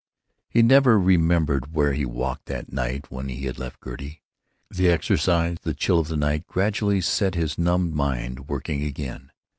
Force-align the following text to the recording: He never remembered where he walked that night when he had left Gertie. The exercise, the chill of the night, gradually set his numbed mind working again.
He 0.49 0.63
never 0.63 0.99
remembered 0.99 1.75
where 1.75 1.93
he 1.93 2.05
walked 2.07 2.47
that 2.47 2.73
night 2.73 3.11
when 3.11 3.29
he 3.29 3.45
had 3.45 3.59
left 3.59 3.83
Gertie. 3.83 4.23
The 4.71 4.89
exercise, 4.89 5.57
the 5.61 5.75
chill 5.75 5.99
of 5.99 6.07
the 6.07 6.17
night, 6.17 6.47
gradually 6.47 7.01
set 7.01 7.35
his 7.35 7.59
numbed 7.59 7.93
mind 7.93 8.47
working 8.49 8.81
again. 8.83 9.29